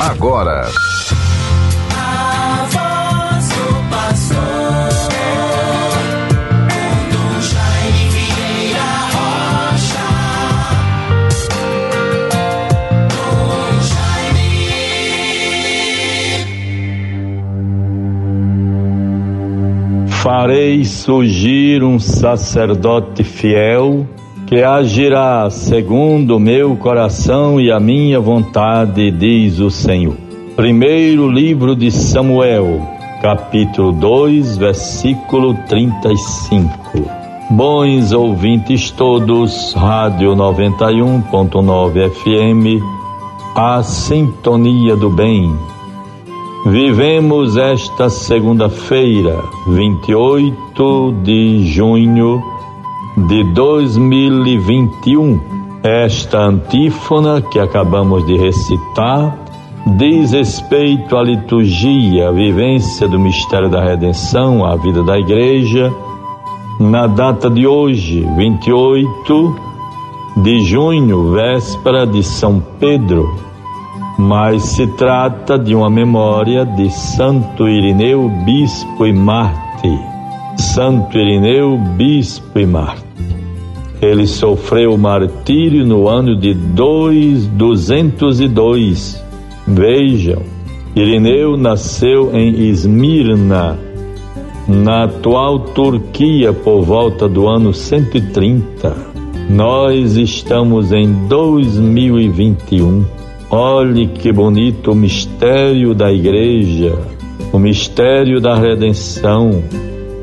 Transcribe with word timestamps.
agora. 0.00 0.70
Farei 20.22 20.84
surgir 20.84 21.82
um 21.82 21.98
sacerdote 21.98 23.22
fiel 23.24 24.06
que 24.50 24.64
agirá 24.64 25.48
segundo 25.48 26.34
o 26.34 26.40
meu 26.40 26.74
coração 26.74 27.60
e 27.60 27.70
a 27.70 27.78
minha 27.78 28.18
vontade, 28.18 29.08
diz 29.12 29.60
o 29.60 29.70
Senhor. 29.70 30.16
Primeiro 30.56 31.30
livro 31.30 31.76
de 31.76 31.88
Samuel, 31.88 32.80
capítulo 33.22 33.92
2, 33.92 34.56
versículo 34.56 35.54
35. 35.68 36.68
Bons 37.48 38.10
ouvintes 38.10 38.90
todos, 38.90 39.72
Rádio 39.72 40.34
91.9 40.34 42.10
FM, 42.10 42.82
a 43.54 43.84
sintonia 43.84 44.96
do 44.96 45.10
bem. 45.10 45.48
Vivemos 46.66 47.56
esta 47.56 48.10
segunda-feira, 48.10 49.44
28 49.68 51.14
de 51.22 51.68
junho 51.68 52.59
de 53.26 53.44
2021. 53.52 55.40
Esta 55.82 56.38
antífona 56.38 57.40
que 57.40 57.58
acabamos 57.58 58.24
de 58.26 58.36
recitar 58.36 59.38
diz 59.96 60.32
respeito 60.32 61.16
à 61.16 61.22
liturgia, 61.22 62.28
à 62.28 62.32
vivência 62.32 63.08
do 63.08 63.18
mistério 63.18 63.70
da 63.70 63.82
redenção, 63.82 64.64
à 64.64 64.76
vida 64.76 65.02
da 65.02 65.18
igreja, 65.18 65.92
na 66.78 67.06
data 67.06 67.48
de 67.48 67.66
hoje, 67.66 68.26
28 68.36 69.56
de 70.36 70.60
junho, 70.64 71.32
véspera 71.32 72.06
de 72.06 72.22
São 72.22 72.62
Pedro. 72.78 73.28
Mas 74.18 74.62
se 74.64 74.86
trata 74.86 75.58
de 75.58 75.74
uma 75.74 75.88
memória 75.88 76.64
de 76.66 76.90
Santo 76.90 77.66
Irineu, 77.66 78.28
bispo 78.44 79.06
e 79.06 79.12
mártir. 79.12 80.09
Santo 80.60 81.16
Irineu, 81.16 81.78
bispo 81.96 82.58
e 82.58 82.66
mártir. 82.66 83.06
Ele 84.00 84.26
sofreu 84.26 84.98
martírio 84.98 85.86
no 85.86 86.08
ano 86.08 86.34
de 86.36 86.54
202. 86.54 89.24
Vejam, 89.66 90.42
Irineu 90.94 91.56
nasceu 91.56 92.30
em 92.34 92.68
Esmirna, 92.68 93.78
na 94.68 95.04
atual 95.04 95.60
Turquia, 95.60 96.52
por 96.52 96.82
volta 96.82 97.26
do 97.28 97.48
ano 97.48 97.72
130. 97.72 98.94
Nós 99.48 100.16
estamos 100.16 100.92
em 100.92 101.10
2021. 101.26 103.06
Olhe 103.50 104.08
que 104.08 104.30
bonito 104.32 104.92
o 104.92 104.94
mistério 104.94 105.94
da 105.94 106.12
igreja, 106.12 106.98
o 107.52 107.58
mistério 107.58 108.40
da 108.40 108.54
redenção, 108.54 109.62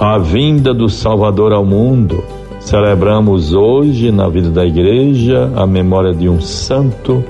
a 0.00 0.16
vinda 0.16 0.72
do 0.72 0.88
Salvador 0.88 1.52
ao 1.52 1.62
mundo. 1.62 2.24
Celebramos 2.58 3.52
hoje, 3.52 4.10
na 4.10 4.30
vida 4.30 4.48
da 4.48 4.64
igreja, 4.64 5.52
a 5.54 5.66
memória 5.66 6.14
de 6.14 6.26
um 6.26 6.40
santo, 6.40 7.22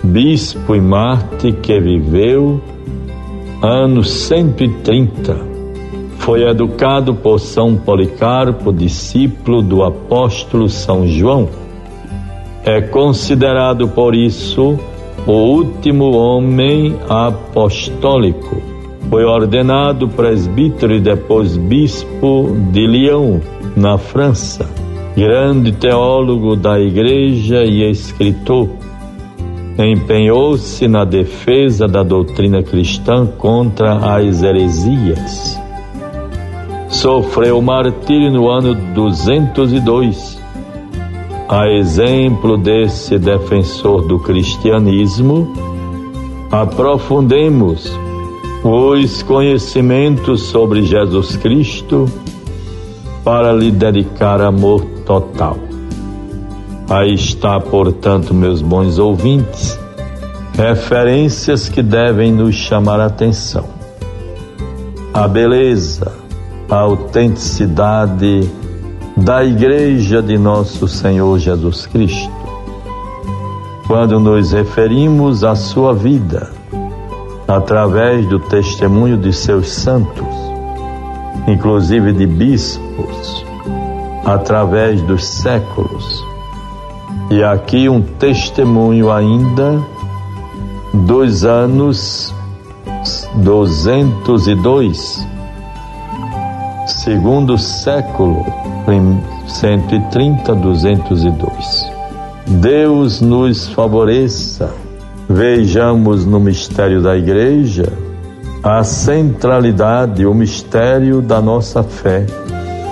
bispo 0.00 0.76
e 0.76 0.80
mártir 0.80 1.54
que 1.56 1.80
viveu 1.80 2.60
anos 3.60 4.08
130. 4.08 5.36
Foi 6.18 6.44
educado 6.44 7.12
por 7.12 7.40
São 7.40 7.76
Policarpo, 7.76 8.72
discípulo 8.72 9.60
do 9.60 9.82
apóstolo 9.82 10.68
São 10.68 11.08
João. 11.08 11.48
É 12.64 12.80
considerado 12.80 13.88
por 13.88 14.14
isso 14.14 14.78
o 15.26 15.32
último 15.32 16.16
homem 16.16 16.94
apostólico. 17.08 18.79
Foi 19.08 19.24
ordenado 19.24 20.08
presbítero 20.08 20.94
e 20.94 21.00
depois 21.00 21.56
bispo 21.56 22.56
de 22.70 22.86
Lyon, 22.86 23.40
na 23.76 23.98
França. 23.98 24.68
Grande 25.16 25.72
teólogo 25.72 26.54
da 26.54 26.78
igreja 26.78 27.64
e 27.64 27.88
escritor. 27.90 28.68
Empenhou-se 29.78 30.86
na 30.86 31.04
defesa 31.04 31.88
da 31.88 32.02
doutrina 32.02 32.62
cristã 32.62 33.26
contra 33.26 34.16
as 34.16 34.42
heresias. 34.42 35.58
Sofreu 36.88 37.60
martírio 37.62 38.30
no 38.30 38.48
ano 38.48 38.74
202 38.94 40.40
a 41.50 41.68
exemplo 41.68 42.56
desse 42.56 43.18
defensor 43.18 44.02
do 44.02 44.20
cristianismo, 44.20 45.52
aprofundemos 46.48 47.92
os 48.62 49.22
conhecimentos 49.22 50.42
sobre 50.42 50.82
Jesus 50.82 51.36
Cristo 51.36 52.06
para 53.24 53.52
lhe 53.52 53.70
dedicar 53.70 54.40
amor 54.40 54.84
total. 55.06 55.56
Aí 56.88 57.14
está, 57.14 57.58
portanto, 57.58 58.34
meus 58.34 58.60
bons 58.60 58.98
ouvintes, 58.98 59.78
referências 60.54 61.68
que 61.68 61.82
devem 61.82 62.32
nos 62.32 62.54
chamar 62.54 63.00
a 63.00 63.06
atenção. 63.06 63.64
A 65.14 65.26
beleza, 65.26 66.12
a 66.68 66.76
autenticidade, 66.76 68.48
da 69.16 69.44
Igreja 69.44 70.22
de 70.22 70.38
Nosso 70.38 70.88
Senhor 70.88 71.38
Jesus 71.38 71.86
Cristo. 71.86 72.30
Quando 73.86 74.18
nos 74.18 74.52
referimos 74.52 75.44
à 75.44 75.54
sua 75.54 75.92
vida, 75.92 76.59
através 77.50 78.26
do 78.26 78.38
testemunho 78.38 79.16
de 79.16 79.32
seus 79.32 79.70
santos, 79.70 80.24
inclusive 81.48 82.12
de 82.12 82.24
bispos, 82.24 83.44
através 84.24 85.02
dos 85.02 85.24
séculos, 85.24 86.24
e 87.28 87.42
aqui 87.42 87.88
um 87.88 88.02
testemunho 88.02 89.10
ainda 89.10 89.84
dos 90.94 91.44
anos 91.44 92.32
202, 93.34 95.26
segundo 96.86 97.58
século 97.58 98.46
130, 99.48 100.54
202. 100.54 101.92
Deus 102.46 103.20
nos 103.20 103.68
favoreça. 103.68 104.72
Vejamos 105.32 106.26
no 106.26 106.40
mistério 106.40 107.00
da 107.00 107.16
Igreja 107.16 107.92
a 108.64 108.82
centralidade, 108.82 110.26
o 110.26 110.34
mistério 110.34 111.22
da 111.22 111.40
nossa 111.40 111.84
fé, 111.84 112.26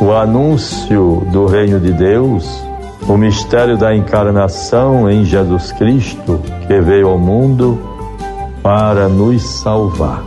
o 0.00 0.12
anúncio 0.12 1.26
do 1.32 1.46
Reino 1.46 1.80
de 1.80 1.92
Deus, 1.92 2.48
o 3.08 3.16
mistério 3.16 3.76
da 3.76 3.92
encarnação 3.92 5.10
em 5.10 5.24
Jesus 5.24 5.72
Cristo, 5.72 6.40
que 6.68 6.80
veio 6.80 7.08
ao 7.08 7.18
mundo 7.18 7.76
para 8.62 9.08
nos 9.08 9.42
salvar. 9.42 10.22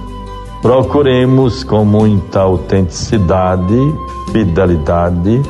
Procuremos 0.62 1.64
com 1.64 1.86
muita 1.86 2.42
autenticidade, 2.42 3.80
fidelidade, 4.34 5.42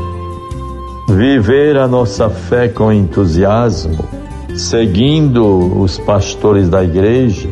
viver 1.09 1.75
a 1.75 1.87
nossa 1.87 2.29
fé 2.29 2.67
com 2.67 2.93
entusiasmo, 2.93 4.20
seguindo 4.55 5.79
os 5.81 5.97
pastores 5.97 6.69
da 6.69 6.83
igreja, 6.83 7.49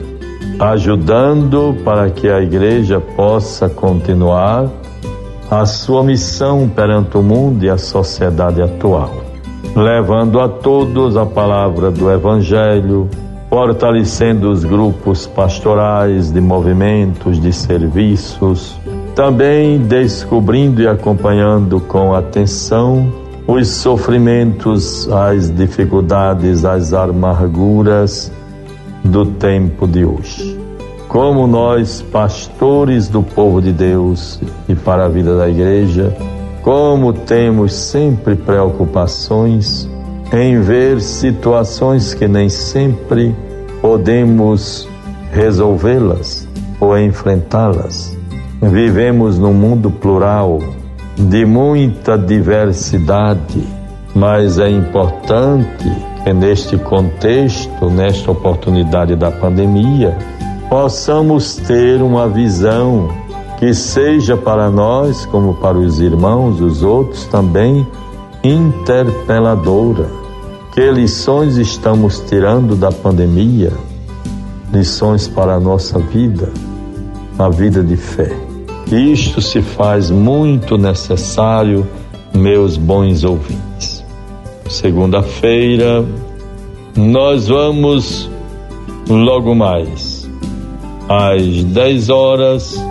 ajudando 0.59 1.75
para 1.83 2.09
que 2.09 2.27
a 2.27 2.41
igreja 2.41 2.99
possa 2.99 3.69
continuar 3.69 4.67
a 5.49 5.65
sua 5.65 6.03
missão 6.03 6.69
perante 6.69 7.17
o 7.17 7.23
mundo 7.23 7.63
e 7.63 7.69
a 7.69 7.77
sociedade 7.77 8.61
atual, 8.61 9.23
levando 9.75 10.39
a 10.39 10.47
todos 10.47 11.17
a 11.17 11.25
palavra 11.25 11.89
do 11.89 12.11
Evangelho, 12.11 13.09
fortalecendo 13.49 14.51
os 14.51 14.63
grupos 14.63 15.25
pastorais 15.25 16.31
de 16.31 16.39
movimentos, 16.39 17.41
de 17.41 17.51
serviços, 17.51 18.79
também 19.15 19.79
descobrindo 19.79 20.81
e 20.81 20.87
acompanhando 20.87 21.79
com 21.79 22.13
atenção 22.13 23.28
os 23.51 23.67
sofrimentos, 23.67 25.09
as 25.11 25.49
dificuldades, 25.49 26.63
as 26.63 26.93
amarguras 26.93 28.31
do 29.03 29.25
tempo 29.25 29.87
de 29.87 30.05
hoje. 30.05 30.59
Como 31.07 31.47
nós, 31.47 31.99
pastores 31.99 33.07
do 33.07 33.23
povo 33.23 33.59
de 33.59 33.73
Deus 33.73 34.39
e 34.67 34.75
para 34.75 35.05
a 35.05 35.09
vida 35.09 35.35
da 35.35 35.49
igreja, 35.49 36.15
como 36.61 37.11
temos 37.11 37.73
sempre 37.73 38.35
preocupações 38.35 39.89
em 40.31 40.61
ver 40.61 41.01
situações 41.01 42.13
que 42.13 42.27
nem 42.27 42.49
sempre 42.49 43.35
podemos 43.81 44.87
resolvê-las 45.31 46.47
ou 46.79 46.95
enfrentá-las. 46.95 48.15
Vivemos 48.61 49.39
num 49.39 49.53
mundo 49.53 49.89
plural, 49.89 50.59
de 51.19 51.45
muita 51.45 52.17
diversidade, 52.17 53.67
mas 54.15 54.57
é 54.57 54.69
importante 54.69 55.91
que 56.23 56.31
neste 56.33 56.77
contexto, 56.77 57.89
nesta 57.89 58.31
oportunidade 58.31 59.15
da 59.17 59.29
pandemia, 59.29 60.17
possamos 60.69 61.57
ter 61.57 62.01
uma 62.01 62.29
visão 62.29 63.09
que 63.57 63.73
seja 63.73 64.37
para 64.37 64.69
nós, 64.69 65.25
como 65.25 65.55
para 65.55 65.77
os 65.77 65.99
irmãos, 65.99 66.61
os 66.61 66.83
outros 66.83 67.25
também, 67.25 67.85
interpeladora. 68.41 70.07
Que 70.71 70.89
lições 70.89 71.57
estamos 71.57 72.21
tirando 72.21 72.75
da 72.75 72.91
pandemia? 72.91 73.73
Lições 74.71 75.27
para 75.27 75.55
a 75.55 75.59
nossa 75.59 75.99
vida, 75.99 76.49
a 77.37 77.49
vida 77.49 77.83
de 77.83 77.97
fé. 77.97 78.48
Isto 78.91 79.39
se 79.39 79.61
faz 79.61 80.09
muito 80.09 80.75
necessário, 80.75 81.87
meus 82.33 82.75
bons 82.75 83.23
ouvintes. 83.23 84.03
Segunda-feira, 84.67 86.03
nós 86.97 87.47
vamos 87.47 88.27
logo 89.07 89.53
mais, 89.53 90.27
às 91.07 91.63
10 91.65 92.09
horas, 92.09 92.83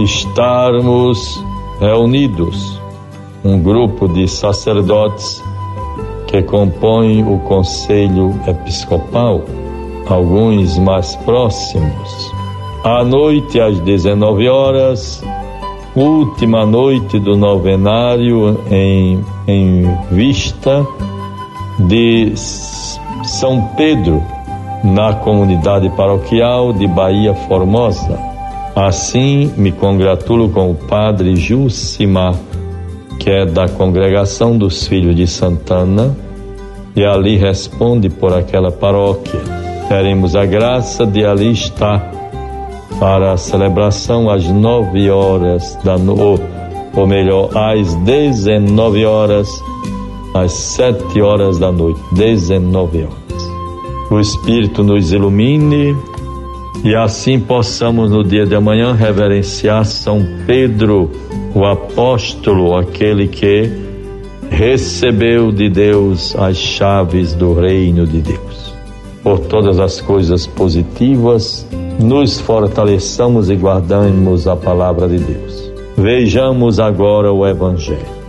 estarmos 0.00 1.18
reunidos, 1.78 2.80
um 3.44 3.62
grupo 3.62 4.08
de 4.08 4.26
sacerdotes 4.26 5.40
que 6.26 6.42
compõem 6.42 7.22
o 7.22 7.38
Conselho 7.40 8.34
Episcopal, 8.48 9.44
alguns 10.08 10.76
mais 10.78 11.14
próximos. 11.16 12.41
À 12.84 13.04
noite, 13.04 13.60
às 13.60 13.78
19 13.78 14.48
horas, 14.48 15.22
última 15.94 16.66
noite 16.66 17.16
do 17.20 17.36
novenário 17.36 18.58
em, 18.68 19.24
em 19.46 19.84
vista 20.10 20.84
de 21.78 22.32
São 23.22 23.68
Pedro, 23.76 24.20
na 24.82 25.14
comunidade 25.14 25.88
paroquial 25.90 26.72
de 26.72 26.88
Bahia 26.88 27.32
Formosa. 27.34 28.18
Assim, 28.74 29.52
me 29.56 29.70
congratulo 29.70 30.48
com 30.48 30.72
o 30.72 30.74
padre 30.74 31.36
Jucimar, 31.36 32.34
que 33.20 33.30
é 33.30 33.46
da 33.46 33.68
congregação 33.68 34.58
dos 34.58 34.88
Filhos 34.88 35.14
de 35.14 35.28
Santana, 35.28 36.16
e 36.96 37.04
ali 37.04 37.36
responde 37.36 38.10
por 38.10 38.36
aquela 38.36 38.72
paróquia. 38.72 39.40
Teremos 39.88 40.34
a 40.34 40.44
graça 40.44 41.06
de 41.06 41.24
ali 41.24 41.52
estar 41.52 42.21
para 43.02 43.32
a 43.32 43.36
celebração 43.36 44.30
às 44.30 44.46
nove 44.46 45.10
horas 45.10 45.76
da 45.82 45.98
noite, 45.98 46.44
ou 46.94 47.04
melhor, 47.04 47.50
às 47.52 47.96
dezenove 47.96 49.04
horas, 49.04 49.48
às 50.32 50.52
sete 50.52 51.20
horas 51.20 51.58
da 51.58 51.72
noite, 51.72 52.00
dezenove 52.12 53.02
horas. 53.02 53.50
O 54.08 54.20
Espírito 54.20 54.84
nos 54.84 55.12
ilumine 55.12 55.96
e 56.84 56.94
assim 56.94 57.40
possamos 57.40 58.08
no 58.08 58.22
dia 58.22 58.46
de 58.46 58.54
amanhã 58.54 58.92
reverenciar 58.92 59.84
São 59.84 60.24
Pedro, 60.46 61.10
o 61.56 61.64
apóstolo, 61.64 62.76
aquele 62.76 63.26
que 63.26 63.68
recebeu 64.48 65.50
de 65.50 65.68
Deus 65.68 66.36
as 66.36 66.56
chaves 66.56 67.34
do 67.34 67.52
reino 67.52 68.06
de 68.06 68.20
Deus. 68.20 68.72
Por 69.24 69.40
todas 69.40 69.80
as 69.80 70.00
coisas 70.00 70.46
positivas, 70.46 71.66
nos 72.00 72.40
fortaleçamos 72.40 73.50
e 73.50 73.56
guardamos 73.56 74.46
a 74.46 74.56
palavra 74.56 75.08
de 75.08 75.18
Deus. 75.18 75.72
Vejamos 75.96 76.80
agora 76.80 77.32
o 77.32 77.46
Evangelho. 77.46 78.22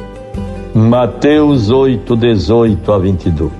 Mateus 0.73 1.69
8, 1.69 2.15
18 2.15 2.91
a 2.91 2.97
22. 2.97 3.51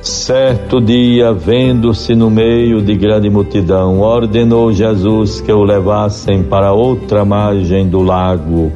Certo 0.00 0.80
dia, 0.80 1.32
vendo-se 1.32 2.14
no 2.14 2.28
meio 2.28 2.82
de 2.82 2.94
grande 2.94 3.30
multidão, 3.30 4.00
ordenou 4.00 4.72
Jesus 4.72 5.40
que 5.40 5.52
o 5.52 5.62
levassem 5.62 6.42
para 6.42 6.72
outra 6.72 7.24
margem 7.24 7.88
do 7.88 8.02
lago. 8.02 8.70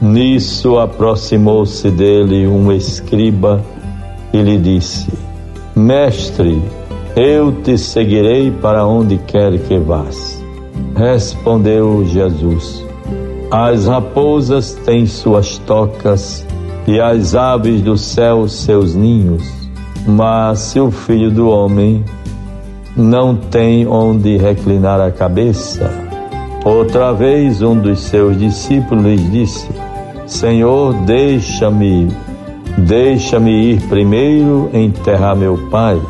Nisso 0.00 0.78
aproximou-se 0.78 1.90
dele 1.90 2.46
um 2.46 2.70
escriba 2.70 3.64
e 4.32 4.42
lhe 4.42 4.58
disse: 4.58 5.10
Mestre, 5.74 6.60
eu 7.18 7.50
te 7.50 7.76
seguirei 7.76 8.48
para 8.48 8.86
onde 8.86 9.18
quer 9.18 9.58
que 9.58 9.76
vás. 9.76 10.40
Respondeu 10.94 12.06
Jesus: 12.06 12.86
As 13.50 13.86
raposas 13.86 14.74
têm 14.84 15.04
suas 15.04 15.58
tocas 15.58 16.46
e 16.86 17.00
as 17.00 17.34
aves 17.34 17.82
do 17.82 17.98
céu 17.98 18.46
seus 18.46 18.94
ninhos, 18.94 19.42
mas 20.06 20.60
se 20.60 20.78
o 20.78 20.92
filho 20.92 21.28
do 21.28 21.48
homem 21.48 22.04
não 22.96 23.34
tem 23.34 23.84
onde 23.84 24.36
reclinar 24.36 25.00
a 25.00 25.10
cabeça. 25.10 25.90
Outra 26.64 27.12
vez 27.12 27.62
um 27.62 27.76
dos 27.76 27.98
seus 27.98 28.38
discípulos 28.38 29.04
lhe 29.04 29.16
disse: 29.16 29.68
Senhor, 30.24 30.94
deixa-me, 31.04 32.12
deixa-me 32.76 33.72
ir 33.72 33.80
primeiro 33.88 34.70
enterrar 34.72 35.34
meu 35.34 35.58
pai. 35.68 36.00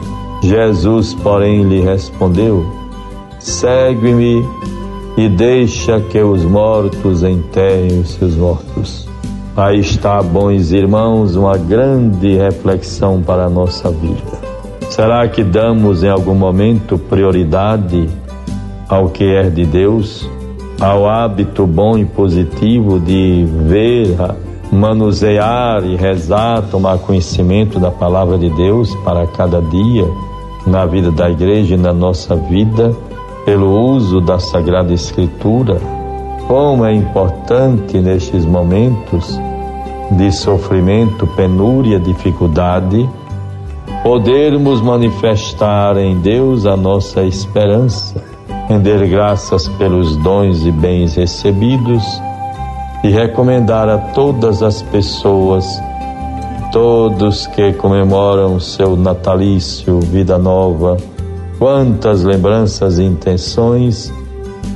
Jesus, 0.42 1.14
porém, 1.14 1.62
lhe 1.62 1.80
respondeu: 1.80 2.64
Segue-me 3.38 4.44
e 5.16 5.28
deixa 5.28 6.00
que 6.00 6.20
os 6.20 6.44
mortos 6.44 7.22
enterrem 7.22 8.00
os 8.00 8.10
seus 8.10 8.36
mortos. 8.36 9.08
Aí 9.56 9.80
está, 9.80 10.22
bons 10.22 10.70
irmãos, 10.70 11.34
uma 11.34 11.58
grande 11.58 12.36
reflexão 12.36 13.20
para 13.20 13.46
a 13.46 13.50
nossa 13.50 13.90
vida. 13.90 14.38
Será 14.88 15.26
que 15.28 15.42
damos 15.42 16.04
em 16.04 16.08
algum 16.08 16.34
momento 16.34 16.96
prioridade 16.96 18.08
ao 18.88 19.08
que 19.08 19.24
é 19.24 19.50
de 19.50 19.66
Deus, 19.66 20.30
ao 20.80 21.08
hábito 21.08 21.66
bom 21.66 21.98
e 21.98 22.04
positivo 22.04 23.00
de 23.00 23.44
ver, 23.66 24.16
manusear 24.72 25.84
e 25.84 25.96
rezar, 25.96 26.62
tomar 26.70 26.98
conhecimento 26.98 27.78
da 27.78 27.90
palavra 27.90 28.38
de 28.38 28.50
Deus 28.50 28.94
para 29.04 29.26
cada 29.26 29.60
dia? 29.60 30.06
na 30.68 30.84
vida 30.84 31.10
da 31.10 31.30
igreja 31.30 31.74
e 31.74 31.78
na 31.78 31.92
nossa 31.92 32.36
vida 32.36 32.94
pelo 33.44 33.94
uso 33.94 34.20
da 34.20 34.38
Sagrada 34.38 34.92
Escritura. 34.92 35.80
Como 36.46 36.84
é 36.84 36.92
importante 36.92 37.98
nestes 38.00 38.44
momentos 38.44 39.38
de 40.12 40.30
sofrimento, 40.32 41.26
penúria, 41.28 41.98
dificuldade, 41.98 43.08
podermos 44.02 44.80
manifestar 44.80 45.96
em 45.96 46.18
Deus 46.20 46.66
a 46.66 46.76
nossa 46.76 47.22
esperança, 47.22 48.22
render 48.68 49.06
graças 49.08 49.68
pelos 49.68 50.16
dons 50.16 50.64
e 50.64 50.70
bens 50.70 51.14
recebidos 51.14 52.04
e 53.02 53.08
recomendar 53.08 53.88
a 53.88 53.98
todas 53.98 54.62
as 54.62 54.82
pessoas, 54.82 55.64
todos 56.72 57.46
que 57.48 57.72
comemoram 57.74 58.58
seu 58.58 58.96
natalício, 58.96 60.00
vida 60.00 60.38
nova, 60.38 60.96
quantas 61.58 62.22
lembranças 62.22 62.98
e 62.98 63.04
intenções 63.04 64.12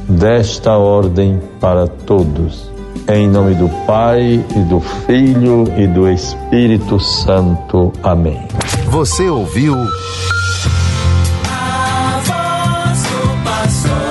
desta 0.08 0.76
ordem 0.76 1.40
para 1.60 1.86
todos. 1.86 2.70
Em 3.08 3.28
nome 3.28 3.54
do 3.54 3.68
Pai 3.86 4.44
e 4.54 4.58
do 4.60 4.80
Filho 4.80 5.64
e 5.76 5.86
do 5.86 6.08
Espírito 6.08 7.00
Santo. 7.00 7.92
Amém. 8.02 8.40
Você 8.88 9.28
ouviu? 9.28 9.74
A 11.50 12.20
voz 12.24 13.02
do 13.02 13.44
pastor. 13.44 14.01